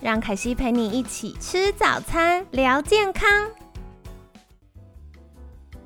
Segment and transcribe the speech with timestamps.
[0.00, 3.28] 让凯西陪你一起吃早餐，聊健康。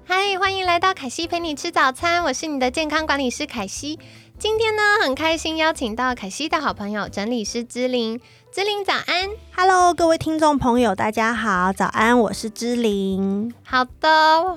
[0.05, 3.99] 嗨，欢迎来到凯西陪你吃早餐，我是你的健康管理师凯西。
[4.39, 8.21] 今天呢，很开心邀请到凯西的好朋友整理师芝玲。
[8.55, 13.51] 芝玲早安，Hello，各位听众朋友，大家好，早安，我是芝玲。
[13.65, 14.09] 好的，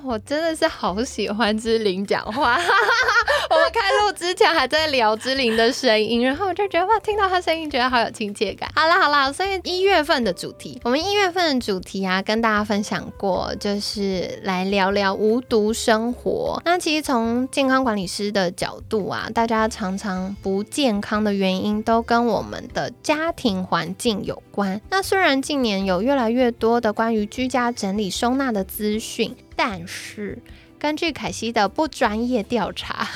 [0.04, 2.60] 我真的是好喜欢芝玲讲话。
[3.50, 8.70] 我们开录之前还在聊芝玲的声音，然后我就觉得哇，听到她声音觉得好有亲切感。
[8.76, 16.62] 好了好了，所以一月份的主题，我们一月份的主题啊，跟大家分享过，就是来聊聊无毒生活。
[16.66, 23.85] 那其实从健康管理师的角度啊，大家常常不健康的原因都跟我们的家庭环。
[23.86, 24.82] 环境有关。
[24.90, 30.40] 那虽然近年有越来越多的关于居家整理收纳的资讯，但是。
[30.78, 33.08] 根据凯西的不专业调查，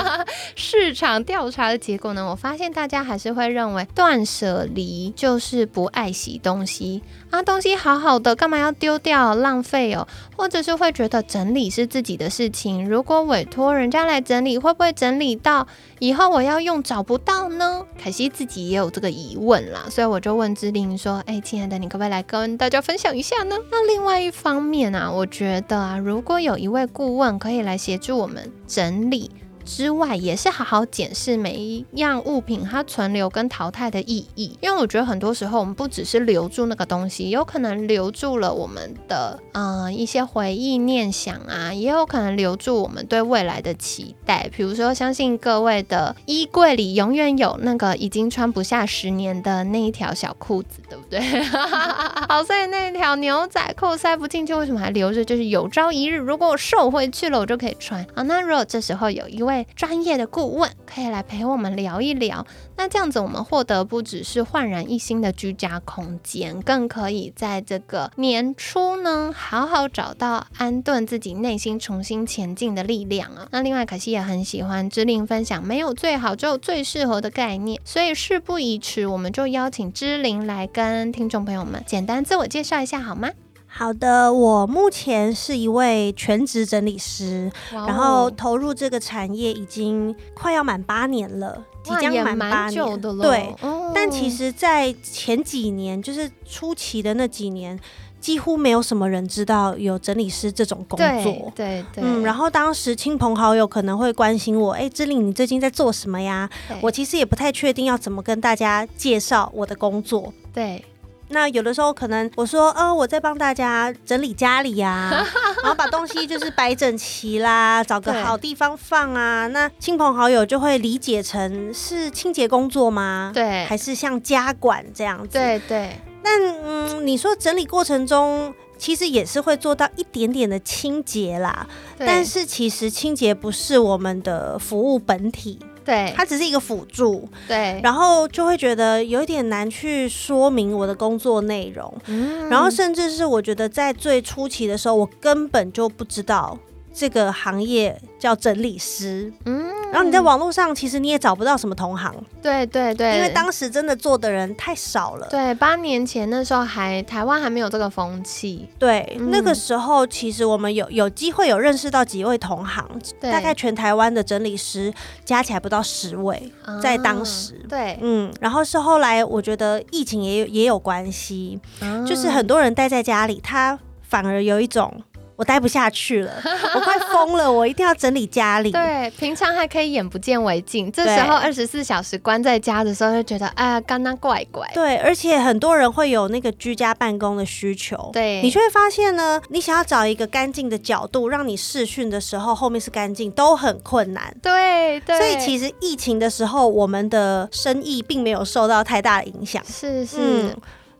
[0.56, 10.06] 市场调查的结果呢，我发现大家还是会认为断舍离就是不爱洗东西啊，东西好好的，干嘛要丢掉浪费哦？
[10.36, 15.66] 或者是会觉得整理是自己的事情，如果委托人家来整理，会不会整理到
[15.98, 17.84] 以后我要用找不到呢？
[17.98, 29.30] 凯西自己也有这个疑问啦，所以我就问志玲说：“哎，亲爱的，你可不可以来跟大家分享一下呢？”那另外一方面啊，我觉得啊，如果有一位顾问可以来协助我们整理。
[29.64, 44.48] 之外，也是好好检视每一样物品它存留跟淘汰的意义，因为我觉得很多时候我们不只是留住那个东西，有可能留住了我们的嗯一些回忆念想啊，也有可能留住我们对未来的期待。
[44.54, 51.20] 比如说，相信各位的衣柜里永远有那个已经穿不下十年的那一条小裤子，对不对？
[52.28, 55.24] 好，所以那条牛仔裤塞不进去，为什么还留着？
[55.24, 58.04] 就是有朝一日如果我瘦回去了，我就可以穿。
[58.14, 62.44] 好，那如果这时候有一位专业的顾问可以来陪我们聊一聊，
[62.76, 73.46] 那这样子我们获得不只是焕然一新的居家空间，更可以在这个年初呢，好好找到安顿自己内心、重新前进的力量啊。
[73.50, 77.80] 那另外，可惜也很喜欢知玲分享，没有最好，只有最适合的概念。
[77.84, 83.30] 所以事不宜迟，我们就邀请知玲来跟听众朋友们简单自我介绍一下，好吗？
[83.76, 93.22] 好的，我目前是一位全职整理师，然后投入这个产业已经快要满八年了，即将满八年的了。
[93.24, 93.52] 对，
[93.92, 97.76] 但其实，在前几年，就是初期的那几年，
[98.20, 101.52] 几乎没有什么人知道有整理师这种工作。
[101.56, 106.48] 对对，嗯，然后当时亲朋好友可能会关心我，哎，志玲，你最近在做什么呀？
[106.80, 110.32] 我其实也不太确定要怎么跟大家介绍我的工作。
[110.52, 110.84] 对。
[111.34, 115.10] 那有的时候可能我说，呃，我在帮大家整理家里呀，
[115.62, 119.48] 然后把东西就是摆整齐啦，找个好地方放啊。
[119.48, 123.32] 那亲朋好友就会理解成是清洁工作吗？
[123.34, 125.36] 对，还是像家管这样子？
[125.36, 125.98] 对对。
[126.22, 131.66] 但嗯，你说整理过程中其实也是会做到一点点的清洁啦，
[131.98, 135.58] 但是其实清洁不是我们的服务本体。
[135.84, 146.58] 对，它只是一个辅助，对，然后就会觉得有一点难去说明我的工作内容，嗯，然后甚至是我觉得在最初期的时候，我根本就不知道
[146.92, 149.73] 这个行业叫整理师，嗯。
[149.94, 152.12] 然后你在网络上，其实你也找不到什么同行。
[152.42, 155.28] 对对对，因为当时真的做的人太少了。
[155.30, 158.68] 对，八年前那时候还台湾还没有这个风气。
[158.76, 162.84] 对，那个时候其实我们有有机会有认识到几位同行，
[163.20, 164.92] 大概全台湾的整理师
[165.24, 166.52] 加起来不到十位，
[166.82, 167.52] 在当时。
[167.68, 171.60] 对，嗯，然后是后来我觉得疫情也有也有关系，
[172.04, 174.92] 就是很多人待在家里，他反而有一种。
[175.36, 176.32] 我待不下去了，
[176.74, 178.70] 我快疯了，我一定要整理家里。
[178.72, 184.70] 对，平常还可以眼不见为净，这时候二十四小时关在家的时候，就觉得哎呀，刚刚怪怪。
[184.72, 188.10] 对，而且很多人会有那个居家办公的需求。
[188.12, 194.34] 对，你就会发现呢，你想要找一个干净的角度，让你视讯的时候后面是干净，都很困难。
[194.40, 195.18] 对对。
[195.18, 199.62] 所以其实疫情的时候，我们的生意并没有受到太大的影响。
[199.66, 200.54] 是是。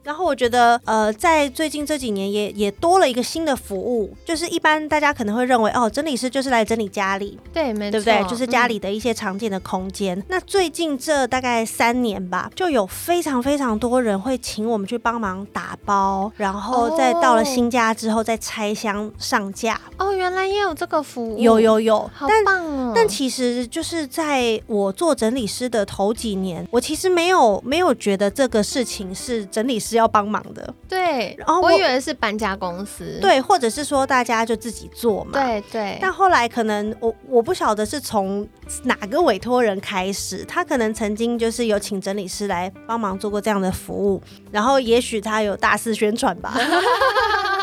[0.05, 8.31] 然后我觉得，呃，在最近这几年也也多了一个新的服务，就是一般大家可能会认为，哦，整理师就是来整理家里，对，没错，对不对？
[8.31, 10.23] 就是家嗯里的一些常见的空间。
[10.29, 19.81] 那最近这大概三年吧，就有非常非常多人会请我们去帮忙打包，然后再到了新家之后再拆箱上架。
[19.97, 22.93] 哦，原来也有这个服务，有有有，好棒哦！
[22.95, 35.33] 但其实就是在我做整理师的头几年，我其实没有没有觉得这个事情是整理师要帮忙的，对，然后我我以为是搬家公司，对，或者是说大家就自己做嘛。。
[35.33, 38.47] 对对，但后来可能我我不晓得是从
[38.85, 46.55] 哪个委托人开始，他可能曾经就是有请整理师来帮忙做过这样的服务，然后也许他有大肆宣传吧，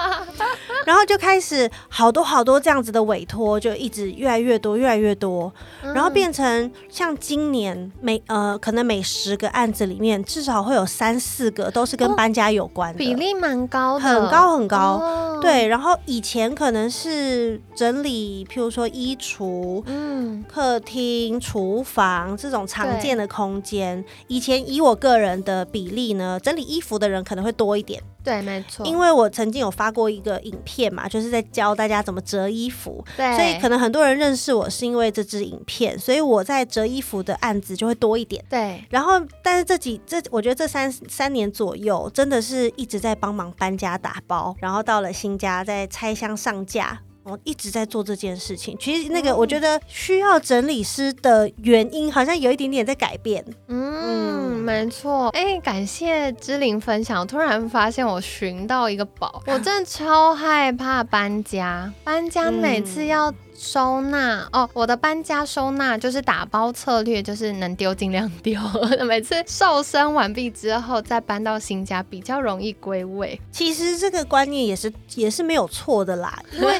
[0.92, 5.50] 然后就开始好多好多这样子的委托，就一直越来越多，越来越多，
[5.84, 5.94] 嗯。
[5.94, 14.78] 然后变成像今年每呃可能每十个案子里面至少会有三四个都是跟哦搬家有关的，比例蛮高的，很高很高。
[14.78, 24.04] 哦，对，然后以前可能是整理，譬如说衣橱、嗯，客厅、厨房这种常见的空间。
[24.28, 33.04] 以前以我个人的比例呢，整理衣服的人可能会多一点，对，没错，因为我曾经有发过一个影片嘛，就是在教大家怎么折衣服。
[33.18, 38.44] 对，所以可能很多人认识我是因为这支影片，所以我在折衣服的案子就会多一点。
[38.50, 47.00] 对，然后，但是这几这，我觉得这三三年左右，真的是一直在帮忙搬家打包，然后到了新家再拆箱上架。
[47.24, 48.78] 我一直在做这件事情。
[48.80, 53.44] 其实那个，我觉得需要整理师的原因，好像有一点点在改变。
[53.68, 55.30] 嗯，没错。
[55.30, 63.34] 哎，感谢芝玲分享，我突然发现我寻到一个宝，我真的超害怕搬家，搬家每次嗯要。
[63.62, 68.60] 收纳哦，我的搬家收纳就是打包策略，就是能丢尽量丢。
[69.06, 73.40] 每次瘦身完毕之后，再搬到新家比较容易归位。
[73.52, 76.74] 其实这个观念也是也是没有错的啦，因为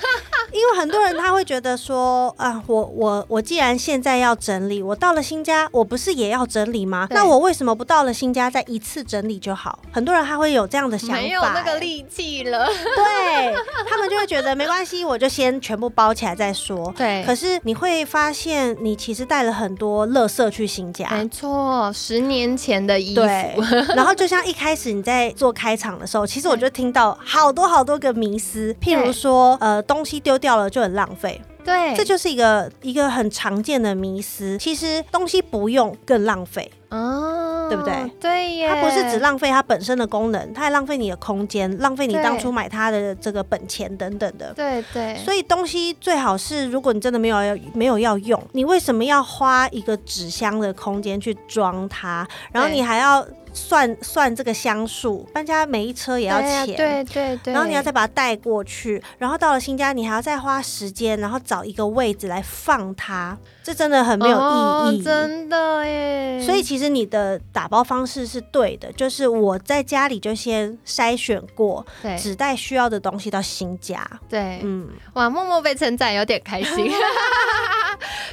[0.52, 7.08] 因为很多人他会觉得说啊，我我我既然现在要整理，我到了新家，我不是也要整理吗？
[7.12, 9.80] 那我为什么不到了新家再一次整理就好？
[9.92, 12.68] 很多人他会有这样的想法、没有那个欸力气了。
[12.68, 13.54] 对
[13.90, 16.94] 他们就会觉得没关系，我就先全部包起来再说。
[16.98, 21.10] 对可是你会发现，你其实带了很多垃圾去新家。
[21.12, 23.62] 没错，十年前的衣对服，，
[23.96, 34.58] 然后就像一开始你在做开场的时候，其实我就听到好多好多个迷思， 譬如说，呃，东西丢掉了就很浪费，对，这就是一个一个很常见的迷思。
[34.58, 38.12] 其实东西不用更浪费，哦，对不对？
[38.20, 44.52] 对耶，它不是只浪费它本身的功能，它还浪费你的空间，浪费你当初买它的这个本钱等等的。
[44.54, 52.28] 对对，所以东西最好是，如果你真的没有要没有要用，你为什么要花一个纸箱的空间去装它？
[52.52, 56.66] 然后你还要算算这个箱数，搬家每一车也要钱。
[56.76, 64.42] 对对对，然后你要再把它带过去，然后到了新家，你还要再花时间，然后找一个位置来放它，这真的很没有意义。
[64.42, 66.42] 哦真的耶。
[66.42, 74.06] 所以其实你的打包方式是对的，就是我在家里就先筛选过，对只带需要的东西到新家。
[74.28, 76.92] 对，嗯，哇，默默被称赞，有点开心。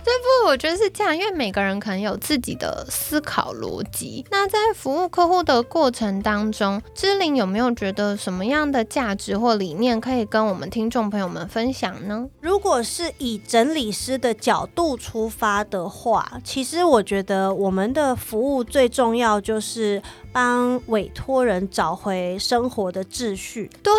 [0.05, 0.15] 对
[0.45, 0.49] 不？
[0.49, 4.25] 我觉得是这样，因为每个人可能有自己的思考逻辑。
[4.31, 12.27] 那在服务客户的过程当中，芝玲有没有觉得什么样的价值或理念可以跟我们听众朋友们分享呢？
[12.41, 23.71] 如果是以整理师的角度出发的话，其实我觉得我们的服务最重要就是帮委托人找回生活的秩序。
[23.83, 23.90] 对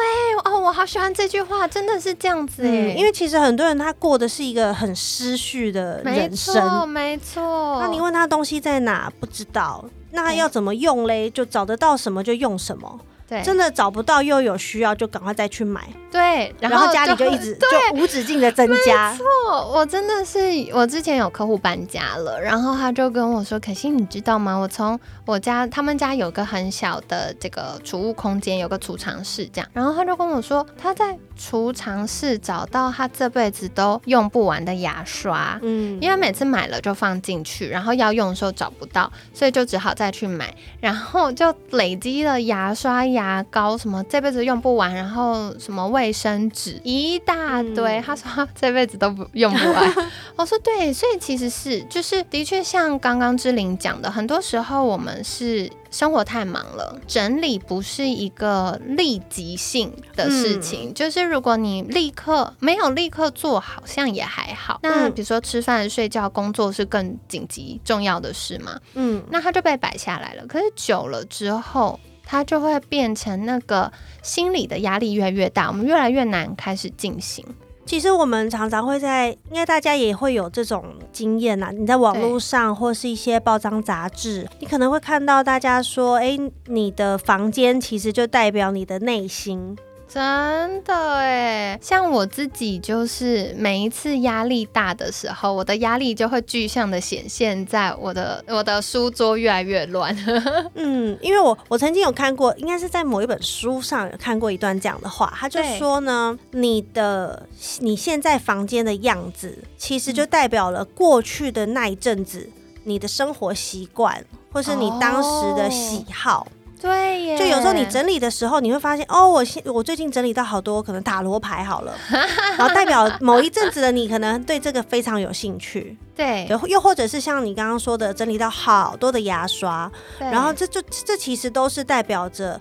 [0.46, 6.54] 哦，我好喜欢这句话，真的是这样子哎、嗯，因为其实很多人他过的是一个很失序的没人生。
[6.54, 7.80] 错没错。
[7.82, 11.30] 那你问他东西在哪，不知道，那要怎么用嘞？
[11.30, 19.12] 就找得到什么就用什么，对真的找不到又有需要就赶快再去买，对，然后家里就就一直 就无止境的增加。
[19.12, 19.26] 没错
[19.72, 20.40] 我真的是，
[20.74, 24.56] 我之前有客户搬家了，然后他就跟我说：“可心你知道吗？
[24.56, 29.70] 我从我家他们家有个很小的这个储物空间，有个储藏室这样。
[29.74, 48.00] 然后他就跟我说，他在储藏室找到他这辈子都用不完的牙刷。”嗯，因为每次买了就放进去，然后要用的时候找不到，所以就只好再去买，然后就累积了牙刷、牙膏什么这辈子用不完，然后什么卫生纸一大堆。
[48.00, 49.96] 嗯他说他这辈子都不用不完，
[50.36, 55.70] 我说对，所以其实是就是的确像刚刚志玲讲的，很多时候我们是。
[55.92, 60.94] 生活太忙了，整理不是一个立即性的事情。
[60.94, 64.80] 就是如果你立刻没有立刻做，好像也还好。
[64.84, 70.46] 那嗯比如说吃饭、睡觉、工作是更紧急重要的事嘛，嗯，那它就被摆下来了。
[70.48, 72.00] 可是久了之后。
[72.32, 73.92] 它就会变成那个
[74.22, 77.44] 心理的压力越来越大，我们越来越难开始进行。
[77.90, 81.72] 其实我们常常会在，应该大家也会有这种经验呐。
[81.76, 89.76] 你在网络上或是一些报章杂志，你可能会看到大家说：“哎，你的房间其实就代表你的内心。”
[90.12, 100.16] 真的哎，像我自己就是每一次压力大的时候，我的压力就会具象的显现在我的我的书桌越来越乱。
[100.74, 107.48] 嗯，因为我我曾经有看过，应该是在某一本书上有看过一段这样的话，他就说呢，你的
[107.78, 112.50] 你现在房间的样子，其实就代表了过去的那一阵子
[112.84, 116.48] 你的生活习惯，或是你当时的喜好。
[116.82, 121.94] 对耶，就有时候你整理的时候，你会发现哦，我现我最近整理到好多可能塔罗牌好了，
[122.58, 125.98] 然后代表某一阵子的你可能对这个非常有兴趣。
[126.16, 132.60] 对，又或者是像你刚刚说的，整理到好多的牙刷，然后这就这其实都是代表着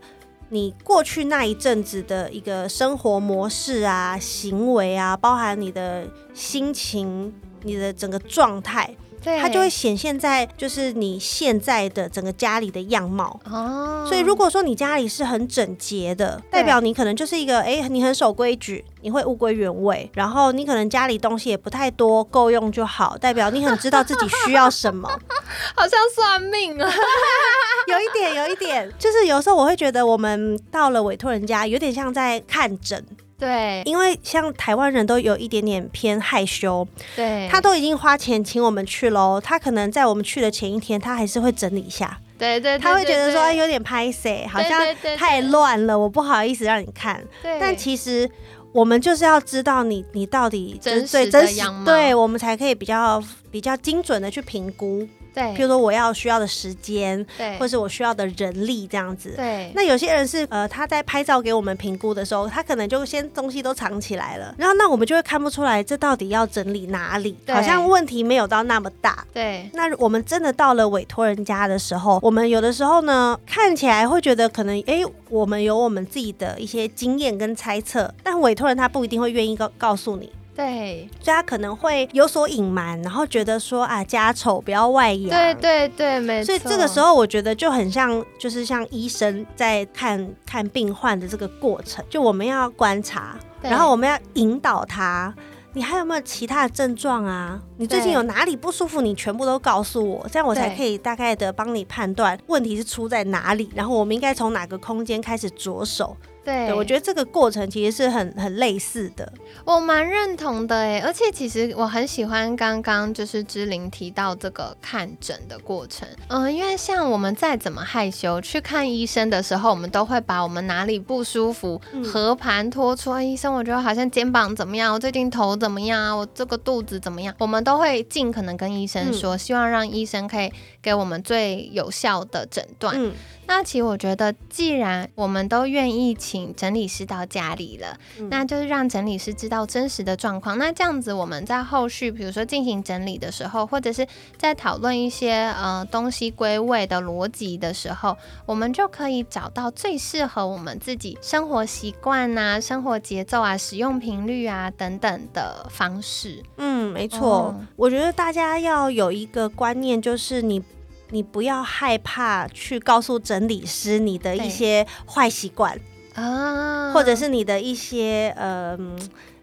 [0.48, 7.32] 你过去那一阵子的一个生活模式啊、行为啊，包含你的心情、
[7.62, 8.94] 你的整个状态。
[9.40, 13.38] 它就会显现在就是你现在的整个家里的样貌。
[13.50, 25.08] 哦，所以如果说你家里是很整洁的，代表你可能就是一个哎，你很守规矩，你会物归原位，然后你可能家里东西也不太多，够用就好，代表你很知道自己需要什么，
[25.74, 26.88] 好像算命啊，
[27.88, 33.04] 有一点，有一点，就是有时候我会觉得我们到了委托人家，有点像在看诊。
[33.38, 44.80] 对，因为像台湾人都有一点点偏害羞，对，他都已经花钱请我们去喽，他可能在我们去的前一天，他还是会整理一下，对对，他会觉得说有点拍摄，好像
[45.16, 48.28] 太乱了，我不好意思让你看，但其实
[48.72, 55.06] 我们就是要知道你你到底真实真实，对我们才可以比较比较精准的去评估。
[55.38, 59.34] 对，比如说我要需要的时间，对，或是我需要的人力这样子。
[59.36, 69.24] 对，那有些人是呃，他在拍照给我们评估的时候，他可能就先东西都藏起来了，然后那我们就会看不出来这到底要整理哪里，好像问题没有到那么大。
[69.32, 80.32] 对，那我们真的到了委托人家的时候，我们有的时候呢，看起来会觉得可能哎，我们有我们自己的一些经验跟猜测，但委托人他不一定会愿意告告诉你。
[80.58, 85.30] 对，所以他可能会有所隐瞒，然后觉得说啊，家丑不要外扬。
[85.30, 86.46] 对对对，没错。
[86.46, 95.32] 所以这个时候，我觉得就很像，就是像医生在看看病患的这个过程，就我们要观察，然后我们要引导他，
[95.74, 97.60] 你还有没有其他的症状啊？
[97.76, 99.00] 你最近有哪里不舒服？
[99.00, 106.16] 你全部都告诉我，这样我才可以大概的帮你判断问题是出在哪里，然后我们应该从哪个空间开始着手。
[106.48, 109.30] 对，我觉得这个过程其实是很很类似的，
[109.66, 130.50] 我蛮认同的哎，而且其实我很喜欢刚刚就是芝玲提到这个看诊的过程，嗯，因为像我们再怎么害羞去看医生的时候，我们都会把我们哪里不舒服和盘托出，医生，我觉得好像肩膀怎么样，我最近头怎么样啊，我这个肚子怎么样，我们都会尽可能跟医生说，希望让医生可以
[130.80, 132.94] 给我们最有效的诊断。
[132.96, 133.12] 嗯。
[133.50, 137.96] 那其实我觉得，既然我们都愿意请整理师到家里了，
[138.30, 140.58] 那就是让整理师知道真实的状况。
[140.58, 148.16] 那这样子，我们在后续，比如说进行整理的时候，或者是在讨论一些呃东西归位的逻辑的时候，
[148.46, 156.42] 我们就可以找到最适合我们自己生活习惯啊、生活节奏啊、使用频率啊等等的方式。
[156.56, 157.54] 嗯，没错。
[157.76, 160.62] 我觉得大家要有一个观念，就是你。
[161.10, 165.80] 你不要害怕去告诉整理师你的一些坏习惯
[166.18, 168.78] 啊，或者是你的一些呃，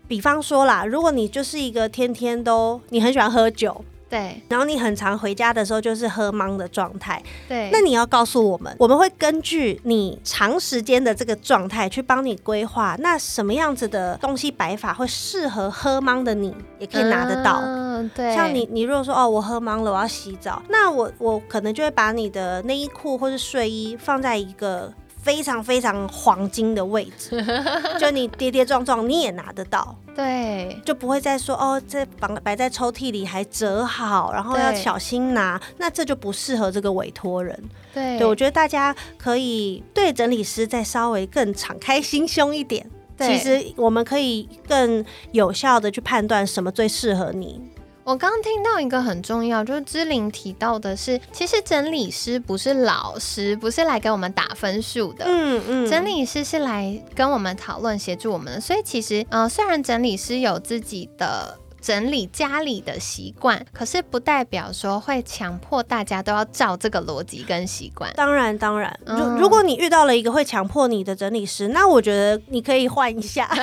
[0.08, 3.84] 比方说啦，如果你就是一个天天都你很喜欢喝酒。
[4.08, 7.22] 对，然后你很常回家的时候就是喝懵的状态。
[7.50, 17.60] 对，那你要告诉我们，我们会根据你长时间的这个状态去帮你规划，那什么样子的东西摆法会适合喝懵的你，也可以拿得到。
[17.64, 18.34] 嗯，对。
[18.34, 24.94] 像你，你如果说哦，我喝懵了，我要洗澡，那我我可能就会把你的内衣裤或是睡衣放在一个。
[25.26, 27.44] 非常非常黄金的位置，
[28.00, 37.60] 就你跌跌撞撞你也拿得到，对，就不会再说哦，这绑摆在抽屉里还折好，然后要小心拿，那这就不适合这个委托人。
[37.92, 42.88] 对，对我觉得大家可以对整理师再稍微更敞开心胸一点，
[43.20, 47.60] 其实我们可以更有效的去判断什么最适合你。
[48.06, 55.26] 我刚刚听到一个很重要，就是芝玲提到的是，其实整理师不是老师，不是来给我们打分数的。
[55.28, 58.62] 嗯嗯，整理师是来跟我们讨论、协助我们的。
[58.62, 61.58] 所以其实，呃，虽然整理师有自己的。
[61.82, 68.12] 整理家里的习惯，可是不代表说会强迫大家都要照这个逻辑跟习惯。
[68.16, 73.48] 当然，当然，如、嗯如果你遇到了一个会强迫你的整理师，那我觉得你可以换一下。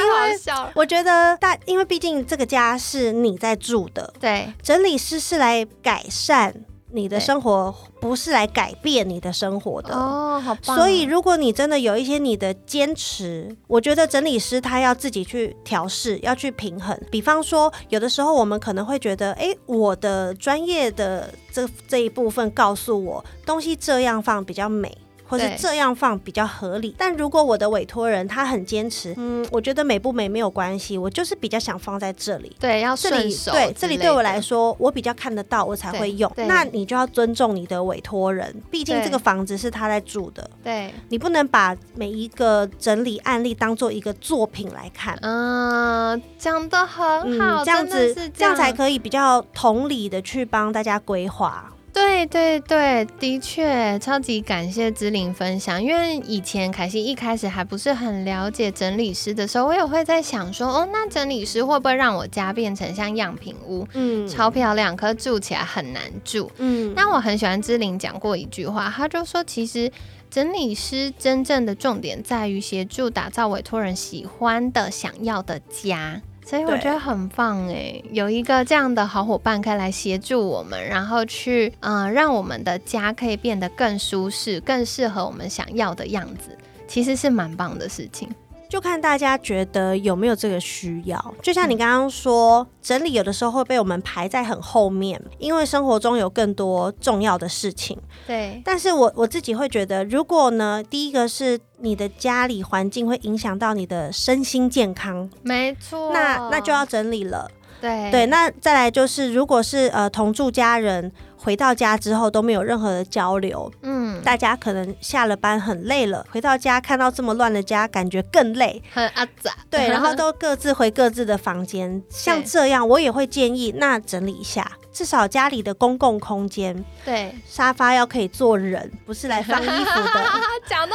[0.00, 0.70] 太好笑。
[0.74, 6.54] 我觉得大，因为毕竟这个家是你在住的，对整理师是来改善
[6.92, 9.94] 你的生活，不是来改变你的生活的。
[9.94, 10.56] 哦，好。
[10.62, 16.98] 所以，如果你真的有一些你的坚持，我觉得整理师他要自己去调试，要去平衡。
[17.10, 24.96] 比方说，有的时候我们可能会觉得，诶，我的专业的这这一部分告诉我，东西这样放比较美。
[25.30, 36.30] 或是这样放比较合理，但如果我的委托人他很坚持，嗯，我觉得美不美没有关系，我就是比较想放在这里，对要顺手对这里对我来说，我比较看得到，我才会用。
[36.36, 45.18] 那你就要尊重你的委托人，毕竟这个房子是他在住的，对，你不能把每一个整理案例当做一个作品来看。
[45.22, 48.60] 嗯，讲的很好，这样子这样。
[48.60, 51.72] 才可以比较同理的去帮大家规划。
[51.92, 55.82] 对对对，的确，超级感谢芝玲分享。
[55.82, 66.50] 因为以前凯西一开始还不是很了解整理师的时候，我也会在想说，哦，那整理师会不会让我家变成像样品屋，嗯超漂亮，可住起来很难住？
[66.58, 69.90] 嗯那我很喜欢芝玲讲过一句话，他就说，其实
[70.30, 76.22] 整理师真正的重点在于协助打造委托人喜欢的、想要的家。
[76.44, 86.56] 所以我觉得很棒哎，有一个这样的好伙伴可以来协助我们，然后去嗯、呃让我们的家可以变得更舒适、更适合我们想要的样子，
[86.88, 88.28] 其实是蛮棒的事情。
[88.70, 91.34] 就看大家觉得有没有这个需要。
[91.42, 97.98] 就像你刚刚说，整理有的时候会被我们排在很后面，因为生活中有更多重要的事情。
[98.28, 107.50] 对但是我我自己会觉得，如果呢，第一个是你的家里环境会影响到你的身心健康，没错，那那就要整理了。
[107.80, 118.82] 对对，那再来就是，如果是呃同住家人回到家之后都没有任何的交流，嗯，大家可能下了班很累了，回到家看到这么乱的家，感觉更累。
[118.92, 122.02] 很阿杂，对，然后都各自回各自的房间。
[122.08, 130.24] 像这样，我也会建议，那整理一下，至少家里的公共空间，对，沙发要可以坐人，不是来放衣服的。
[130.68, 130.94] 讲到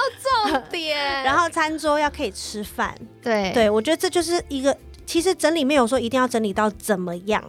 [0.51, 2.95] 重点， 然后餐桌要可以吃饭。
[3.21, 7.43] 对对，我觉得这就是一个，其实整理没有说一定要整理到怎么样，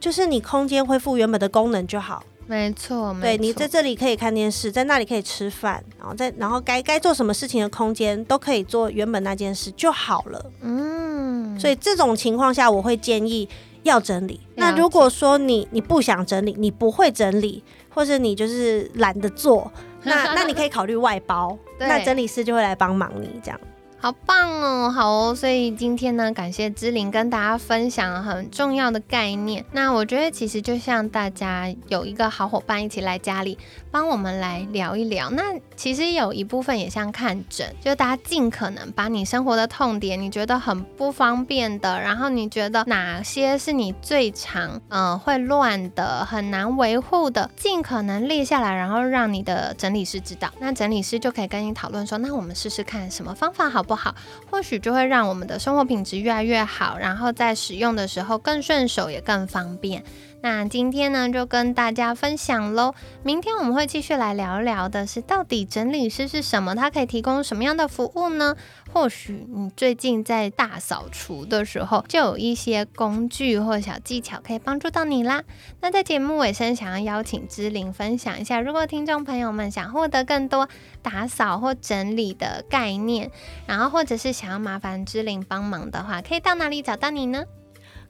[0.00, 2.22] 就是你空间恢复原本的功能就好。
[2.52, 10.52] 没错，没错对你在这里可以看电视，在那里可以吃饭，然后在然后该该做什么事情的空间都可以做原本那件事就好了。
[10.60, 13.48] 嗯，所以这种情况下，我会建议
[13.84, 14.38] 要整理。
[14.56, 23.58] 那如果说你你不想整理，你不会整理，或是你就是懒得做，那 那你可以考虑外包，那整理师就会来帮忙你这样。
[24.02, 29.64] 好棒哦，好哦，所以今天呢，感谢芝玲跟大家分享很重要的概念。
[29.70, 33.56] 那我觉得其实就像大家有一个好伙伴一起来家里
[33.92, 35.44] 帮我们来聊一聊，那
[35.76, 54.14] 其实有一部分也像看诊，就大家尽可能把你生活的痛点，你觉得很不方便的，然后你觉得哪些是你最常嗯、会乱的、很难维护的，尽可能列下来，然后让你的整理师知道，那整理师就可以跟你讨论说，那我们试试看什么方法好不不好？
[54.50, 60.02] 或许就会让我们的生活品质越来越好，然后在使用的时候更顺手也更方便。
[60.42, 62.94] 那今天呢，就跟大家分享喽。
[63.22, 66.74] 明天我们会继续来聊聊的是，到底整理师是什么？
[66.74, 68.56] 它可以提供什么样的服务呢？
[68.92, 75.44] 或许你最近在大扫除的时候，就有一些工具或小技巧可以帮助到你啦。
[75.80, 80.68] 那在节目尾声，想要邀请芝玲分享一下，如果听众朋友们想获得更多
[81.02, 83.30] 打扫或整理的概念，
[83.66, 87.44] 然后或者是想要麻烦芝玲帮忙的话，可以到哪里找到你呢？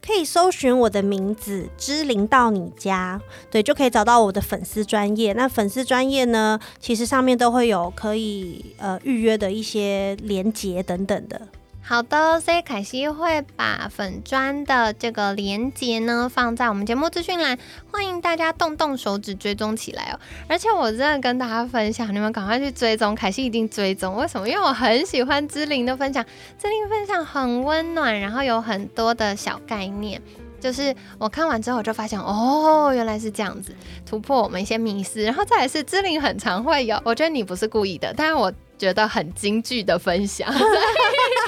[0.05, 5.33] 可以搜寻我的名字“知灵到你家”，对，就可以找到我的粉丝专业。
[5.33, 11.41] 那粉丝专业呢，其实上面都会有可以呃预约的一些连接等等的。
[11.85, 17.59] 好的，所以凯西会把粉砖的这个连接呢放在我们节目资讯栏，
[17.91, 20.19] 欢迎大家动动手指追踪起来哦。
[20.49, 24.15] 而且我真的跟大家分享，你们赶快去追踪，凯西一定追踪。
[24.17, 24.49] 为什么？
[24.49, 26.25] 因为我很喜欢芝玲的分享，
[26.57, 30.23] 芝玲分享很温暖，然后有很多的小概念。
[30.61, 33.75] 就是我看完之后，我就发现哦，原来是这样子，
[34.07, 35.21] 突破我们一些迷思。
[35.21, 40.49] 然后再来是芝玲很常会有，我觉得你不是故意的，但是我觉得很京剧的分享，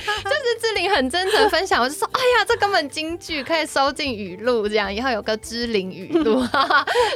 [0.04, 6.42] 就是志玲很真诚分享，我就说，哎呀，这根本京剧可以收进语录，这样以后有个志玲语录，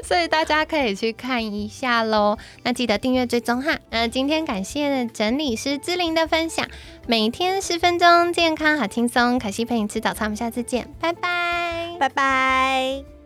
[0.05, 2.37] 所以大家可以去看一下喽。
[2.63, 3.79] 那记得订阅追踪哈。
[3.91, 6.67] 那今天感谢整理师志玲的分享，
[7.07, 9.39] 每天十分钟，健康好轻松。
[9.39, 13.18] 可惜陪你吃早餐，我们下次见，拜拜，拜拜。